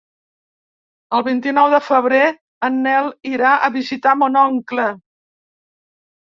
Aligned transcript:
El 1.17 1.23
vint-i-nou 1.27 1.67
de 1.73 1.79
febrer 1.89 2.21
en 2.69 2.79
Nel 2.87 3.11
irà 3.33 3.53
a 3.69 3.71
visitar 3.77 4.15
mon 4.23 4.41
oncle. 4.47 4.89